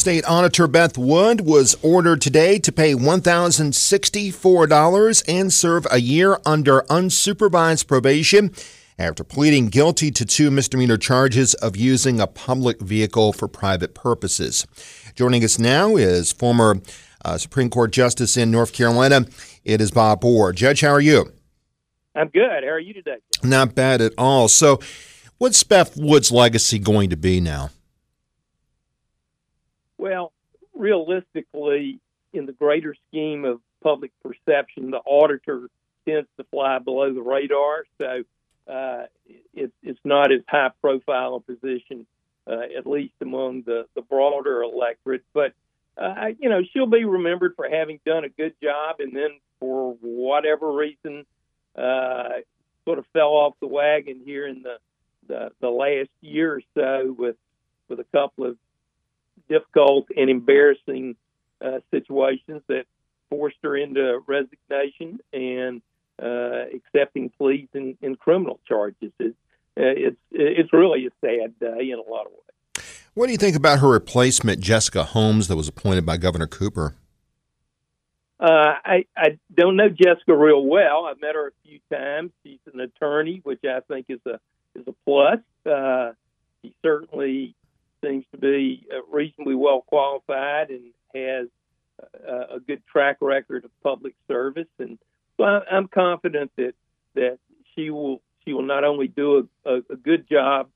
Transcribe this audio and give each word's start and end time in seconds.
State 0.00 0.24
Auditor 0.26 0.66
Beth 0.66 0.96
Wood 0.96 1.42
was 1.42 1.76
ordered 1.82 2.22
today 2.22 2.58
to 2.60 2.72
pay 2.72 2.94
$1,064 2.94 5.22
and 5.28 5.52
serve 5.52 5.86
a 5.90 6.00
year 6.00 6.38
under 6.46 6.80
unsupervised 6.88 7.86
probation 7.86 8.50
after 8.98 9.22
pleading 9.22 9.68
guilty 9.68 10.10
to 10.10 10.24
two 10.24 10.50
misdemeanor 10.50 10.96
charges 10.96 11.52
of 11.52 11.76
using 11.76 12.18
a 12.18 12.26
public 12.26 12.80
vehicle 12.80 13.34
for 13.34 13.46
private 13.46 13.94
purposes. 13.94 14.66
Joining 15.14 15.44
us 15.44 15.58
now 15.58 15.96
is 15.96 16.32
former 16.32 16.80
uh, 17.22 17.36
Supreme 17.36 17.68
Court 17.68 17.92
Justice 17.92 18.38
in 18.38 18.50
North 18.50 18.72
Carolina. 18.72 19.26
It 19.64 19.82
is 19.82 19.90
Bob 19.90 20.24
Orr. 20.24 20.54
Judge, 20.54 20.80
how 20.80 20.92
are 20.92 21.02
you? 21.02 21.30
I'm 22.14 22.28
good. 22.28 22.64
How 22.64 22.70
are 22.70 22.80
you 22.80 22.94
today? 22.94 23.18
Not 23.42 23.74
bad 23.74 24.00
at 24.00 24.14
all. 24.16 24.48
So, 24.48 24.80
what's 25.36 25.62
Beth 25.62 25.94
Wood's 25.94 26.32
legacy 26.32 26.78
going 26.78 27.10
to 27.10 27.18
be 27.18 27.38
now? 27.38 27.68
Well, 30.00 30.32
realistically, 30.74 32.00
in 32.32 32.46
the 32.46 32.52
greater 32.52 32.96
scheme 33.08 33.44
of 33.44 33.60
public 33.82 34.12
perception, 34.22 34.90
the 34.90 35.00
auditor 35.04 35.68
tends 36.08 36.26
to 36.38 36.44
fly 36.44 36.78
below 36.78 37.12
the 37.12 37.20
radar. 37.20 37.84
So 38.00 38.22
uh, 38.66 39.04
it, 39.52 39.70
it's 39.82 40.00
not 40.02 40.32
as 40.32 40.40
high 40.48 40.70
profile 40.80 41.34
a 41.34 41.40
position, 41.40 42.06
uh, 42.46 42.62
at 42.78 42.86
least 42.86 43.12
among 43.20 43.64
the, 43.66 43.88
the 43.94 44.00
broader 44.00 44.62
electorate. 44.62 45.22
But, 45.34 45.52
uh, 45.98 46.28
you 46.38 46.48
know, 46.48 46.62
she'll 46.72 46.86
be 46.86 47.04
remembered 47.04 47.52
for 47.54 47.68
having 47.68 48.00
done 48.06 48.24
a 48.24 48.30
good 48.30 48.54
job 48.62 49.00
and 49.00 49.14
then 49.14 49.38
for 49.58 49.98
whatever 50.00 50.72
reason 50.72 51.26
uh, 51.76 52.40
sort 52.86 52.98
of 52.98 53.04
fell 53.12 53.32
off 53.32 53.52
the 53.60 53.66
wagon 53.66 54.22
here 54.24 54.46
in 54.46 54.62
the, 54.62 54.78
the, 55.28 55.50
the 55.60 55.68
last 55.68 56.08
year 56.22 56.54
or 56.54 56.62
so 56.74 57.14
with, 57.18 57.36
with 57.90 58.00
a 58.00 58.06
couple 58.14 58.46
of 58.46 58.56
difficult 59.48 60.06
and 60.16 60.30
embarrassing 60.30 61.16
uh, 61.64 61.80
situations 61.90 62.62
that 62.68 62.84
forced 63.28 63.58
her 63.62 63.76
into 63.76 64.20
resignation 64.26 65.20
and 65.32 65.82
uh, 66.22 66.64
accepting 66.74 67.30
pleas 67.38 67.68
and, 67.74 67.96
in 68.02 68.16
criminal 68.16 68.60
charges. 68.66 69.12
It, 69.18 69.34
uh, 69.76 69.82
it's 69.96 70.16
it's 70.30 70.72
really 70.72 71.06
a 71.06 71.10
sad 71.20 71.58
day 71.58 71.90
in 71.90 71.98
a 71.98 72.10
lot 72.10 72.26
of 72.26 72.32
ways. 72.32 72.84
What 73.14 73.26
do 73.26 73.32
you 73.32 73.38
think 73.38 73.56
about 73.56 73.78
her 73.80 73.88
replacement, 73.88 74.60
Jessica 74.60 75.04
Holmes, 75.04 75.48
that 75.48 75.56
was 75.56 75.68
appointed 75.68 76.04
by 76.04 76.16
Governor 76.16 76.46
Cooper? 76.46 76.96
Uh, 78.38 78.74
I 78.84 79.04
I 79.16 79.38
don't 79.54 79.76
know 79.76 79.88
Jessica 79.88 80.36
real 80.36 80.64
well. 80.64 81.06
I've 81.06 81.20
met 81.20 81.34
her 81.34 81.48
a 81.48 81.68
few 81.68 81.78
times. 81.92 82.30
She's 82.42 82.58
an 82.72 82.80
attorney, 82.80 83.40
which 83.42 83.60
I 83.64 83.80
think 83.80 84.06
is 84.08 84.20
a 84.26 84.40
is 84.74 84.86
a 84.86 84.94
plus. 85.04 85.40
Uh, 85.66 86.12
she 86.62 86.74
certainly 86.82 87.54
seems 88.04 88.24
to 88.32 88.38
be 88.38 88.86
uh, 88.92 89.02
reasonably 89.10 89.54
well 89.54 89.82
qualified 89.86 90.70
and 90.70 90.92
has 91.14 91.48
a, 92.26 92.56
a 92.56 92.60
good 92.60 92.82
track 92.86 93.18
record 93.20 93.64
of 93.64 93.70
public 93.82 94.14
service. 94.28 94.68
And 94.78 94.98
so 95.36 95.44
I, 95.44 95.76
am 95.76 95.88
confident 95.88 96.50
that 96.56 96.74
that 97.14 97.38
she 97.74 97.90
will 97.90 98.20
she 98.44 98.52
will 98.52 98.62
not 98.62 98.84
only 98.84 99.08
do 99.08 99.48
a, 99.64 99.70
a, 99.70 99.76
a 99.90 99.96
good 99.96 100.28
job 100.28 100.68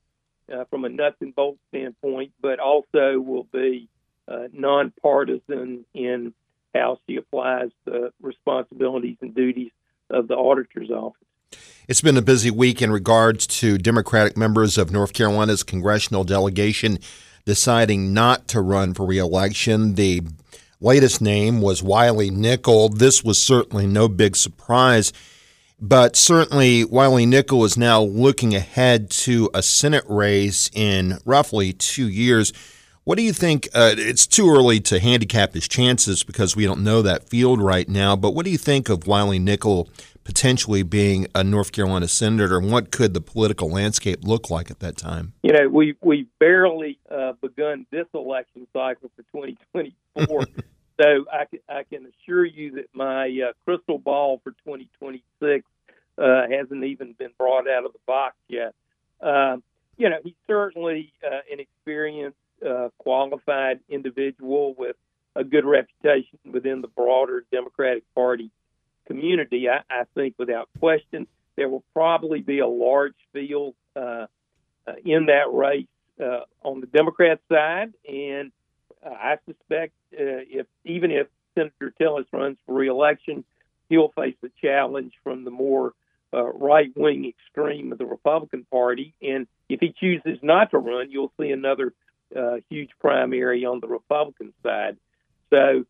uh, 0.53 0.65
from 0.65 0.85
a 0.85 0.89
nuts 0.89 1.17
and 1.21 1.35
bolts 1.35 1.59
standpoint, 1.69 2.31
but 2.41 2.59
also 2.59 3.19
will 3.19 3.47
be 3.51 3.89
uh, 4.27 4.47
nonpartisan 4.53 5.85
in 5.93 6.33
how 6.73 6.99
she 7.07 7.15
applies 7.15 7.69
the 7.85 8.11
responsibilities 8.21 9.17
and 9.21 9.33
duties 9.33 9.71
of 10.09 10.27
the 10.27 10.35
auditor's 10.35 10.91
office. 10.91 11.21
It's 11.87 12.01
been 12.01 12.17
a 12.17 12.21
busy 12.21 12.49
week 12.49 12.81
in 12.81 12.91
regards 12.91 13.45
to 13.47 13.77
Democratic 13.77 14.35
members 14.35 14.77
of 14.77 14.91
North 14.91 15.13
Carolina's 15.13 15.61
congressional 15.61 16.23
delegation 16.23 16.97
deciding 17.45 18.13
not 18.13 18.47
to 18.47 18.61
run 18.61 18.93
for 18.93 19.05
reelection. 19.05 19.93
The 19.93 20.23
latest 20.81 21.21
name 21.21 21.61
was 21.61 21.83
Wiley 21.83 22.31
Nickel. 22.31 22.89
This 22.89 23.23
was 23.23 23.41
certainly 23.41 23.85
no 23.85 24.07
big 24.07 24.35
surprise, 24.35 25.13
but 25.79 26.15
certainly 26.15 26.83
Wiley 26.83 27.25
Nickel 27.25 27.63
is 27.63 27.77
now 27.77 28.01
looking 28.01 28.55
ahead 28.55 29.09
to 29.11 29.49
a 29.53 29.61
Senate 29.61 30.05
race 30.09 30.71
in 30.73 31.19
roughly 31.23 31.71
two 31.71 32.07
years. 32.07 32.51
What 33.03 33.19
do 33.19 33.23
you 33.23 33.33
think? 33.33 33.67
Uh, 33.75 33.93
it's 33.95 34.25
too 34.25 34.49
early 34.49 34.79
to 34.81 34.99
handicap 34.99 35.53
his 35.53 35.67
chances 35.67 36.23
because 36.23 36.55
we 36.55 36.65
don't 36.65 36.83
know 36.83 37.03
that 37.03 37.29
field 37.29 37.61
right 37.61 37.87
now, 37.87 38.15
but 38.15 38.31
what 38.31 38.45
do 38.45 38.51
you 38.51 38.57
think 38.57 38.89
of 38.89 39.05
Wiley 39.05 39.37
Nickel 39.37 39.87
potentially 40.25 40.83
being 40.83 41.27
a 41.33 41.43
North 41.43 41.71
Carolina 41.71 42.07
senator, 42.09 42.57
and 42.57 42.69
what 42.71 42.91
could 42.91 43.13
the 43.13 43.21
political 43.21 43.69
landscape 43.69 44.19
look 44.23 44.49
like 44.49 44.69
at 44.69 44.79
that 44.79 44.97
time? 44.97 45.33
You 45.43 45.53
know, 45.53 45.69
we 45.69 45.95
we 46.01 46.27
barely 46.39 46.99
uh, 47.09 47.33
begun 47.41 47.85
this 47.91 48.07
election 48.13 48.67
cycle 48.73 49.09
for 49.15 49.21
2024, 49.31 50.45
so 51.01 51.25
I 51.31 51.45
can, 51.45 51.59
I 51.69 51.83
can 51.83 52.07
assure 52.07 52.43
you 52.43 52.71
that 52.75 52.87
my 52.93 53.27
uh, 53.27 53.53
crystal 53.63 53.99
ball 53.99 54.41
for 54.43 54.51
2026 54.51 55.63
uh, 56.17 56.41
hasn't 56.49 56.83
even 56.83 57.13
been 57.13 57.31
brought 57.37 57.69
out 57.69 57.85
of 57.85 57.93
the 57.93 57.99
box 58.05 58.35
yet. 58.49 58.73
Um, 59.21 59.63
you 59.97 60.09
know, 60.09 60.17
he's 60.23 60.33
certainly 60.47 61.13
uh, 61.23 61.39
an 61.51 61.59
experienced, 61.59 62.37
uh, 62.67 62.89
qualified 62.97 63.79
individual 63.89 64.73
with 64.77 64.95
a 65.35 65.43
good 65.43 65.65
reputation 65.65 66.39
within 66.51 66.81
the 66.81 66.87
broader 66.87 67.45
Democratic 67.51 68.03
Party 68.15 68.49
community, 69.07 69.69
I, 69.69 69.81
I 69.89 70.03
think 70.13 70.35
without 70.37 70.69
question. 70.79 71.27
There 71.55 71.69
will 71.69 71.83
probably 71.93 72.41
be 72.41 72.59
a 72.59 72.67
large 72.67 73.15
field 73.31 73.75
uh, 73.95 74.27
uh, 74.87 74.93
in 75.05 75.27
that 75.27 75.53
race 75.53 75.87
uh, 76.21 76.41
on 76.63 76.81
the 76.81 76.87
Democrat 76.87 77.39
side, 77.49 77.93
and 78.07 78.51
uh, 79.05 79.09
I 79.09 79.37
suspect 79.45 79.93
uh, 80.13 80.43
if 80.49 80.67
even 80.83 81.11
if 81.11 81.27
Senator 81.55 81.93
Tillis 81.99 82.25
runs 82.33 82.57
for 82.65 82.75
reelection, 82.75 83.45
he'll 83.89 84.09
face 84.09 84.35
a 84.43 84.49
challenge 84.61 85.13
from 85.23 85.45
the 85.45 85.51
more 85.51 85.93
uh, 86.33 86.43
right 86.43 86.91
wing 86.95 87.25
extreme 87.25 87.91
of 87.93 87.97
the 87.97 88.05
Republican 88.05 88.65
Party, 88.69 89.13
and 89.21 89.47
if 89.69 89.79
he 89.79 89.93
chooses 89.97 90.39
not 90.41 90.71
to 90.71 90.77
run, 90.77 91.09
you'll 91.09 91.31
see 91.39 91.51
another 91.51 91.93
huge 92.69 92.89
primary 92.99 93.63
on 93.65 93.79
the 93.79 93.87
Republican 93.87 94.51
side. 94.61 94.97
So 95.49 95.85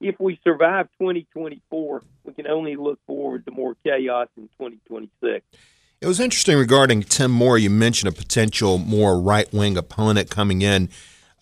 if 0.00 0.18
we 0.20 0.38
survive 0.44 0.88
2024, 0.98 2.02
we 2.24 2.32
can 2.32 2.46
only 2.46 2.76
look 2.76 2.98
forward 3.06 3.44
to 3.46 3.50
more 3.50 3.76
chaos 3.84 4.28
in 4.36 4.44
2026. 4.58 5.44
It 6.00 6.06
was 6.06 6.20
interesting 6.20 6.58
regarding 6.58 7.02
Tim 7.02 7.30
Moore. 7.30 7.56
You 7.56 7.70
mentioned 7.70 8.12
a 8.12 8.16
potential 8.16 8.78
more 8.78 9.18
right 9.18 9.50
wing 9.52 9.78
opponent 9.78 10.30
coming 10.30 10.60
in 10.62 10.90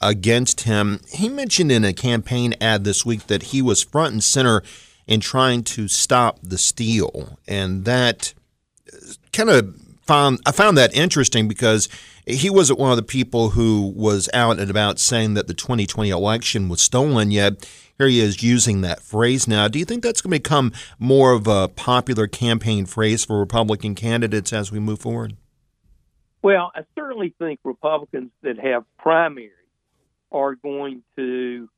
against 0.01 0.63
him. 0.63 1.01
He 1.13 1.29
mentioned 1.29 1.73
in 1.73 1.85
a 1.85 1.93
campaign 1.93 2.55
ad 2.61 2.85
this 2.85 3.05
week 3.05 3.27
that 3.27 3.45
he 3.45 3.61
was 3.61 3.83
front 3.83 4.13
and 4.13 4.23
center 4.23 4.63
in 5.07 5.21
trying 5.21 5.65
to 5.65 5.89
stop 5.89 6.39
the 6.43 6.59
steal. 6.59 7.39
And 7.49 7.85
that 7.85 8.33
kind 9.33 9.51
of 9.51 9.84
found 10.07 10.41
I 10.47 10.53
found 10.53 10.77
that 10.79 10.95
interesting 10.95 11.49
because 11.49 11.89
he 12.27 12.49
wasn't 12.49 12.79
one 12.79 12.91
of 12.91 12.97
the 12.97 13.03
people 13.03 13.51
who 13.51 13.93
was 13.95 14.29
out 14.33 14.59
and 14.59 14.71
about 14.71 14.99
saying 14.99 15.35
that 15.35 15.47
the 15.47 15.55
2020 15.55 16.11
election 16.11 16.69
was 16.69 16.81
stolen 16.81 17.31
yet 17.31 17.67
here 17.99 18.09
he 18.09 18.21
is 18.21 18.43
using 18.43 18.81
that 18.81 19.01
phrase 19.01 19.47
now. 19.47 19.69
Do 19.69 19.79
you 19.79 19.85
think 19.85 20.03
that's 20.03 20.21
going 20.21 20.33
to 20.33 20.41
become 20.41 20.73
more 20.99 21.33
of 21.33 21.47
a 21.47 21.69
popular 21.69 22.27
campaign 22.27 22.87
phrase 22.87 23.25
for 23.25 23.39
Republican 23.39 23.95
candidates 23.95 24.53
as 24.53 24.73
we 24.73 24.81
move 24.81 25.01
forward? 25.01 25.37
Well, 26.43 26.73
I 26.75 26.83
certainly 26.95 27.35
think 27.39 27.61
Republicans 27.65 28.31
that 28.43 28.59
have 28.59 28.85
primaries 28.99 29.53
are 30.33 30.57
going 30.57 31.03
to 31.17 31.69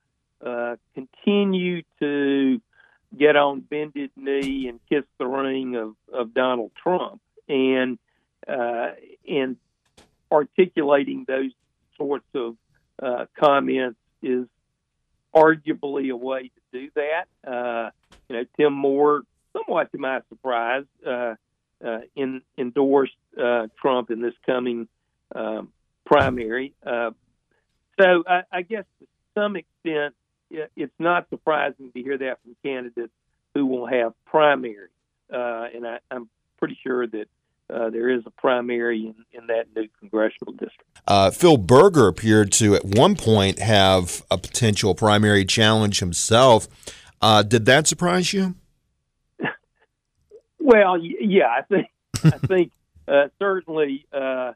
uh, 0.45 0.77
continue 0.95 1.83
to 2.01 2.61
get 3.17 3.37
on 3.37 3.61
bended 3.61 4.11
knee 4.17 4.69
and 4.69 4.81
kiss 4.89 5.05
the 5.19 5.27
ring 5.27 5.77
of, 5.77 5.95
of 6.13 6.35
Donald 6.35 6.73
Trump, 6.83 7.21
and 7.49 7.99
uh, 8.57 8.93
and 9.29 9.57
articulating 10.31 11.25
those 11.29 11.51
sorts 11.97 12.27
of 12.35 12.57
uh, 13.03 13.27
comments 13.39 13.99
is 14.23 14.47
arguably 15.35 16.11
a 16.11 16.17
way 16.17 16.51
to 16.73 16.81
do 16.81 16.91
that. 16.95 17.27
Uh, 17.47 17.91
you 18.29 18.37
know, 18.37 18.45
Tim 18.57 18.73
Moore, 18.73 19.23
somewhat 19.53 19.93
to 19.93 19.99
my 19.99 20.21
surprise, 20.29 20.85
uh, 21.07 21.35
uh, 21.85 21.99
in, 22.15 22.41
endorsed 22.57 23.13
uh, 23.39 23.67
Trump 23.81 24.11
in 24.11 24.23
this 24.23 24.35
coming 24.47 24.89
um, 25.35 25.69
primary. 26.07 26.73
So 26.85 28.25
I, 28.27 28.43
I 28.53 28.63
guess 28.63 28.85
to 29.01 29.07
some 29.35 29.57
extent, 29.57 30.15
it's 30.51 30.93
not 30.99 31.29
surprising 31.29 31.91
to 31.93 32.03
hear 32.03 32.17
that 32.19 32.39
from 32.43 32.57
candidates 32.65 33.13
who 33.55 33.67
will 33.67 33.87
have 33.87 34.13
primaries. 34.27 34.91
And 35.29 35.87
I, 35.87 35.99
I'm 36.11 36.29
pretty 36.59 36.79
sure 36.83 37.07
that 37.07 37.27
uh, 37.73 37.91
there 37.91 38.09
is 38.09 38.23
a 38.27 38.31
primary 38.31 39.07
in, 39.07 39.15
in 39.33 39.47
that 39.49 39.67
new 39.75 39.89
congressional 39.99 40.53
district. 40.53 40.85
Uh, 41.07 41.31
Phil 41.31 41.57
Berger 41.57 42.07
appeared 42.09 42.53
to, 42.53 42.75
at 42.75 42.85
one 42.85 43.17
point, 43.17 43.59
have 43.59 44.23
a 44.31 44.39
potential 44.39 44.95
primary 44.95 45.45
challenge 45.45 46.01
himself. 46.01 46.69
Uh, 47.21 47.43
did 47.43 47.67
that 47.67 47.87
surprise 47.87 48.33
you? 48.33 48.55
well, 50.59 50.99
yeah, 50.99 51.49
I 51.49 51.63
think 51.63 51.89
I 52.25 52.31
think 52.47 52.73
uh, 53.09 53.29
certainly 53.39 54.07
uh, 54.13 54.53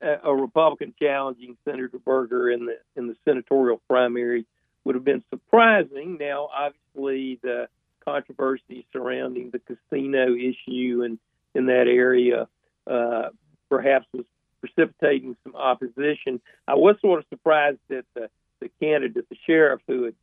a 0.00 0.34
Republican 0.34 0.94
challenging 1.00 1.56
Senator 1.64 1.98
Berger 2.04 2.50
in 2.50 2.66
the 2.66 2.78
in 2.96 3.08
the 3.08 3.16
senatorial 3.24 3.80
primary 3.88 4.46
would 4.84 4.94
have 4.94 5.04
been 5.04 5.24
surprising. 5.30 6.18
Now, 6.20 6.48
obviously, 6.56 7.38
the 7.42 7.68
controversy 8.04 8.86
surrounding 8.92 9.50
the 9.50 9.58
casino 9.58 10.34
issue 10.34 11.02
and 11.04 11.18
in 11.58 11.66
that 11.66 11.88
area 11.88 12.48
uh, 12.86 13.28
perhaps 13.68 14.06
was 14.14 14.24
precipitating 14.60 15.36
some 15.44 15.54
opposition. 15.54 16.40
I 16.66 16.74
was 16.74 16.96
sort 17.00 17.20
of 17.20 17.26
surprised 17.28 17.78
that 17.88 18.04
the, 18.14 18.30
the 18.60 18.70
candidate, 18.80 19.28
the 19.28 19.36
sheriff, 19.46 19.80
who 19.86 20.04
had 20.04 20.14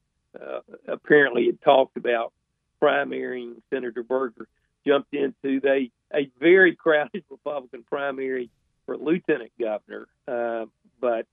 uh, 0.41 0.59
apparently 0.87 1.45
had 1.45 1.61
talked 1.61 1.95
about 1.95 2.33
primarying 2.81 3.61
Senator 3.71 4.03
Berger, 4.03 4.47
jumped 4.85 5.13
into 5.13 5.59
they 5.61 5.91
a 6.13 6.29
very 6.39 6.75
crowded 6.75 7.23
Republican 7.29 7.83
primary 7.83 8.49
for 8.85 8.97
lieutenant 8.97 9.51
governor. 9.59 10.07
Uh, 10.27 10.65
but 10.99 11.25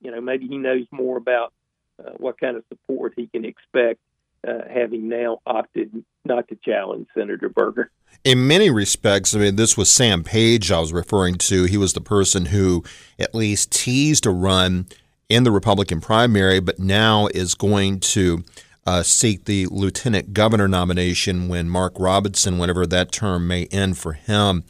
you 0.00 0.10
know, 0.10 0.20
maybe 0.20 0.46
he 0.46 0.58
knows 0.58 0.86
more 0.90 1.16
about 1.16 1.52
uh, 1.98 2.10
what 2.18 2.38
kind 2.38 2.56
of 2.56 2.64
support 2.68 3.14
he 3.16 3.26
can 3.26 3.44
expect, 3.44 3.98
uh, 4.46 4.68
having 4.72 5.08
now 5.08 5.40
opted 5.46 6.04
not 6.26 6.48
to 6.48 6.56
challenge 6.56 7.06
Senator 7.14 7.48
Berger. 7.48 7.90
In 8.24 8.46
many 8.46 8.70
respects, 8.70 9.34
I 9.34 9.38
mean, 9.38 9.56
this 9.56 9.76
was 9.76 9.90
Sam 9.90 10.24
Page 10.24 10.72
I 10.72 10.80
was 10.80 10.92
referring 10.92 11.36
to. 11.36 11.64
He 11.64 11.76
was 11.76 11.92
the 11.92 12.00
person 12.00 12.46
who 12.46 12.82
at 13.18 13.34
least 13.34 13.70
teased 13.70 14.26
a 14.26 14.30
run 14.30 14.86
in 15.28 15.44
the 15.44 15.50
Republican 15.50 16.00
primary, 16.00 16.60
but 16.60 16.78
now 16.78 17.28
is 17.28 17.54
going 17.54 18.00
to 18.00 18.44
uh, 18.86 19.02
seek 19.02 19.44
the 19.44 19.66
lieutenant 19.66 20.32
governor 20.32 20.68
nomination 20.68 21.48
when 21.48 21.68
Mark 21.68 21.94
Robinson, 21.98 22.58
whenever 22.58 22.86
that 22.86 23.12
term 23.12 23.46
may 23.46 23.66
end 23.66 23.98
for 23.98 24.12
him. 24.12 24.64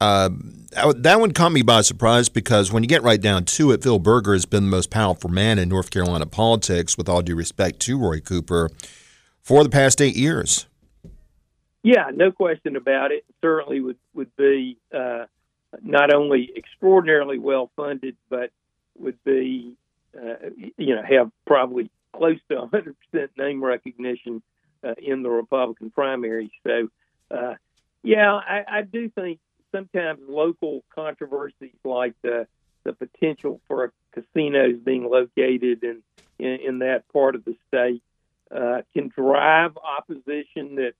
Uh, 0.00 0.30
that 0.96 1.20
one 1.20 1.30
caught 1.30 1.52
me 1.52 1.62
by 1.62 1.80
surprise 1.80 2.28
because 2.28 2.72
when 2.72 2.82
you 2.82 2.88
get 2.88 3.04
right 3.04 3.20
down 3.20 3.44
to 3.44 3.70
it, 3.70 3.84
Phil 3.84 4.00
Berger 4.00 4.32
has 4.32 4.46
been 4.46 4.64
the 4.64 4.70
most 4.70 4.90
powerful 4.90 5.30
man 5.30 5.60
in 5.60 5.68
North 5.68 5.90
Carolina 5.92 6.26
politics, 6.26 6.98
with 6.98 7.08
all 7.08 7.22
due 7.22 7.36
respect 7.36 7.78
to 7.80 7.96
Roy 7.96 8.18
Cooper, 8.18 8.68
for 9.42 9.62
the 9.62 9.70
past 9.70 10.00
eight 10.00 10.16
years. 10.16 10.66
Yeah, 11.82 12.10
no 12.14 12.30
question 12.30 12.76
about 12.76 13.10
it. 13.12 13.24
Certainly 13.40 13.80
would 13.80 13.98
would 14.14 14.34
be 14.36 14.78
uh, 14.94 15.24
not 15.82 16.12
only 16.14 16.50
extraordinarily 16.56 17.38
well 17.38 17.70
funded, 17.76 18.16
but 18.28 18.50
would 18.98 19.22
be 19.24 19.74
uh, 20.16 20.50
you 20.76 20.94
know 20.94 21.02
have 21.02 21.30
probably 21.46 21.90
close 22.12 22.38
to 22.48 22.56
100 22.56 22.94
percent 23.10 23.30
name 23.36 23.62
recognition 23.64 24.42
uh, 24.84 24.94
in 24.98 25.22
the 25.22 25.30
Republican 25.30 25.90
primary. 25.90 26.52
So, 26.64 26.88
uh, 27.30 27.54
yeah, 28.02 28.32
I, 28.32 28.64
I 28.68 28.82
do 28.82 29.08
think 29.08 29.40
sometimes 29.72 30.20
local 30.28 30.84
controversies 30.94 31.74
like 31.84 32.14
the 32.22 32.46
the 32.84 32.92
potential 32.92 33.60
for 33.66 33.84
a 33.84 33.90
casinos 34.12 34.78
being 34.84 35.08
located 35.08 35.82
in 35.82 36.02
in, 36.38 36.60
in 36.60 36.78
that 36.80 37.08
part 37.12 37.34
of 37.34 37.44
the 37.44 37.56
state 37.68 38.02
uh, 38.54 38.82
can 38.92 39.08
drive 39.08 39.76
opposition 39.78 40.76
that 40.76 40.92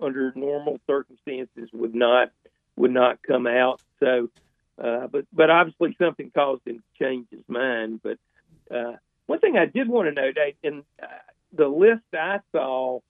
under 0.00 0.32
normal 0.34 0.78
circumstances 0.86 1.68
would 1.72 1.94
not 1.94 2.30
would 2.76 2.90
not 2.90 3.22
come 3.22 3.46
out. 3.46 3.80
So, 4.00 4.30
uh, 4.82 5.06
but 5.06 5.26
but 5.32 5.50
obviously 5.50 5.96
something 5.98 6.30
caused 6.34 6.66
him 6.66 6.78
to 6.78 7.04
change 7.04 7.26
his 7.30 7.44
mind. 7.48 8.00
But 8.02 8.18
uh, 8.70 8.96
one 9.26 9.40
thing 9.40 9.56
I 9.56 9.66
did 9.66 9.88
want 9.88 10.08
to 10.08 10.14
note, 10.14 10.36
in 10.62 10.82
uh, 11.02 11.06
the 11.52 11.68
list 11.68 12.04
I 12.12 12.40
saw 12.52 13.00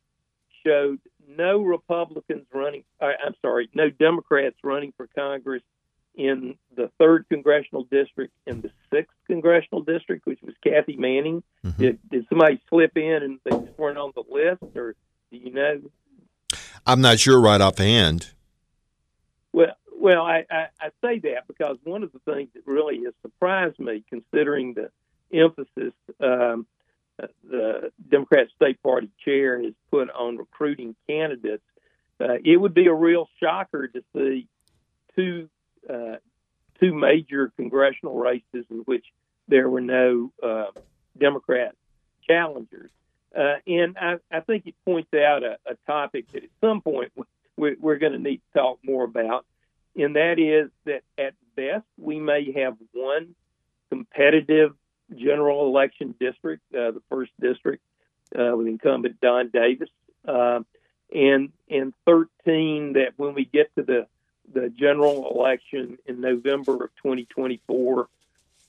showed 0.64 1.00
no 1.28 1.62
Republicans 1.62 2.46
running. 2.52 2.84
Uh, 3.00 3.12
I'm 3.24 3.34
sorry, 3.42 3.68
no 3.74 3.90
Democrats 3.90 4.56
running 4.62 4.92
for 4.96 5.08
Congress 5.14 5.62
in 6.14 6.56
the 6.74 6.90
third 6.98 7.26
congressional 7.28 7.84
district 7.84 8.32
and 8.46 8.62
the 8.62 8.70
sixth 8.90 9.14
congressional 9.26 9.82
district, 9.82 10.24
which 10.24 10.40
was 10.42 10.54
Kathy 10.64 10.96
Manning. 10.96 11.42
Mm-hmm. 11.64 11.82
Did, 11.82 11.98
did 12.10 12.26
somebody 12.28 12.60
slip 12.70 12.96
in 12.96 13.22
and 13.22 13.38
they 13.44 13.50
just 13.50 13.78
weren't 13.78 13.98
on 13.98 14.12
the 14.14 14.24
list, 14.28 14.62
or 14.76 14.94
do 15.30 15.36
you 15.36 15.52
know? 15.52 15.80
I'm 16.86 17.00
not 17.00 17.18
sure 17.18 17.40
right 17.40 17.60
offhand. 17.60 18.30
Well, 19.52 19.76
well, 19.98 20.22
I, 20.22 20.44
I, 20.50 20.66
I 20.80 20.88
say 21.02 21.18
that 21.20 21.48
because 21.48 21.78
one 21.84 22.02
of 22.02 22.12
the 22.12 22.20
things 22.32 22.50
that 22.54 22.62
really 22.66 23.02
has 23.04 23.14
surprised 23.22 23.78
me, 23.78 24.04
considering 24.08 24.74
the 24.74 24.90
emphasis 25.36 25.92
um, 26.20 26.66
the 27.42 27.90
Democrat 28.08 28.48
State 28.54 28.82
Party 28.82 29.10
chair 29.24 29.62
has 29.62 29.72
put 29.90 30.10
on 30.10 30.36
recruiting 30.36 30.94
candidates, 31.08 31.64
uh, 32.20 32.34
it 32.44 32.56
would 32.56 32.74
be 32.74 32.86
a 32.86 32.94
real 32.94 33.28
shocker 33.40 33.88
to 33.88 34.02
see 34.14 34.46
two 35.14 35.48
uh, 35.88 36.16
two 36.80 36.94
major 36.94 37.52
congressional 37.56 38.16
races 38.16 38.66
in 38.70 38.78
which 38.84 39.04
there 39.48 39.68
were 39.68 39.80
no 39.80 40.32
uh, 40.42 40.66
Democrat 41.18 41.74
challengers. 42.28 42.90
Uh, 43.36 43.56
and 43.66 43.96
I, 43.98 44.16
I, 44.32 44.40
think 44.40 44.66
it 44.66 44.74
points 44.86 45.12
out 45.12 45.42
a, 45.42 45.58
a, 45.66 45.74
topic 45.86 46.32
that 46.32 46.44
at 46.44 46.50
some 46.62 46.80
point 46.80 47.12
we're, 47.56 47.76
we're 47.78 47.98
going 47.98 48.12
to 48.12 48.18
need 48.18 48.38
to 48.38 48.58
talk 48.58 48.78
more 48.82 49.04
about, 49.04 49.44
and 49.94 50.16
that 50.16 50.38
is 50.38 50.70
that 50.86 51.02
at 51.18 51.34
best 51.54 51.84
we 51.98 52.18
may 52.18 52.52
have 52.52 52.76
one 52.92 53.34
competitive 53.90 54.74
general 55.14 55.66
election 55.66 56.14
district, 56.18 56.62
uh, 56.74 56.92
the 56.92 57.02
first 57.10 57.30
district 57.38 57.82
uh, 58.38 58.56
with 58.56 58.66
incumbent 58.66 59.20
Don 59.20 59.50
Davis, 59.50 59.90
uh, 60.26 60.60
and 61.14 61.52
and 61.70 61.92
13 62.06 62.94
that 62.94 63.12
when 63.16 63.34
we 63.34 63.44
get 63.44 63.74
to 63.76 63.82
the 63.82 64.06
the 64.52 64.70
general 64.70 65.30
election 65.34 65.98
in 66.06 66.20
November 66.20 66.84
of 66.84 66.90
2024 67.02 68.08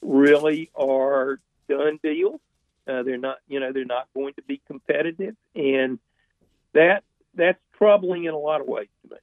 really 0.02 0.70
are 0.76 1.40
done 1.70 2.00
deals. 2.02 2.42
Uh, 2.88 3.04
they're 3.04 3.18
not, 3.18 3.38
you 3.48 3.60
know, 3.60 3.72
they're 3.72 3.86
not 3.86 4.08
going 4.14 4.34
to 4.36 4.42
be 4.44 4.62
competitive, 4.68 5.36
and 5.56 6.00
that 6.74 7.04
that's 7.34 7.60
troubling 7.78 8.26
in 8.26 8.34
a 8.34 8.38
lot 8.38 8.62
of 8.62 8.68
ways 8.68 8.88
to 9.04 9.16
me. 9.16 9.18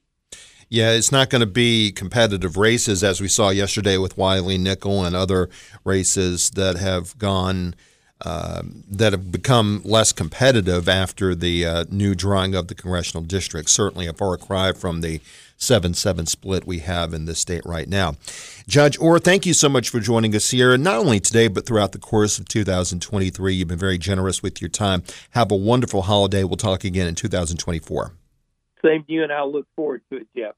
Yeah, 0.68 0.92
it's 0.92 1.12
not 1.12 1.30
going 1.30 1.40
to 1.40 1.46
be 1.46 1.92
competitive 1.92 2.56
races 2.56 3.04
as 3.04 3.20
we 3.20 3.28
saw 3.28 3.50
yesterday 3.50 3.96
with 3.96 4.16
Wiley 4.16 4.58
Nickel 4.58 5.04
and 5.04 5.14
other 5.14 5.48
races 5.84 6.50
that 6.50 6.76
have 6.76 7.16
gone. 7.18 7.74
Uh, 8.24 8.62
that 8.90 9.12
have 9.12 9.30
become 9.30 9.82
less 9.84 10.10
competitive 10.10 10.88
after 10.88 11.34
the 11.34 11.66
uh, 11.66 11.84
new 11.90 12.14
drawing 12.14 12.54
of 12.54 12.68
the 12.68 12.74
congressional 12.74 13.22
district. 13.22 13.68
Certainly 13.68 14.06
a 14.06 14.14
far 14.14 14.38
cry 14.38 14.72
from 14.72 15.02
the 15.02 15.20
7 15.56 15.94
7 15.94 16.26
split 16.26 16.66
we 16.66 16.80
have 16.80 17.14
in 17.14 17.26
this 17.26 17.38
state 17.38 17.64
right 17.64 17.88
now. 17.88 18.14
Judge 18.66 18.98
Orr, 18.98 19.18
thank 19.18 19.46
you 19.46 19.54
so 19.54 19.68
much 19.68 19.88
for 19.88 20.00
joining 20.00 20.34
us 20.34 20.50
here, 20.50 20.72
and 20.72 20.82
not 20.82 20.98
only 20.98 21.20
today, 21.20 21.48
but 21.48 21.66
throughout 21.66 21.92
the 21.92 21.98
course 21.98 22.38
of 22.38 22.48
2023. 22.48 23.54
You've 23.54 23.68
been 23.68 23.78
very 23.78 23.98
generous 23.98 24.42
with 24.42 24.60
your 24.60 24.70
time. 24.70 25.02
Have 25.30 25.50
a 25.50 25.56
wonderful 25.56 26.02
holiday. 26.02 26.44
We'll 26.44 26.56
talk 26.56 26.84
again 26.84 27.06
in 27.06 27.14
2024. 27.14 28.12
Same 28.84 29.04
to 29.04 29.12
you, 29.12 29.22
and 29.22 29.32
I'll 29.32 29.50
look 29.50 29.66
forward 29.74 30.02
to 30.10 30.18
it, 30.18 30.28
Jeff. 30.36 30.52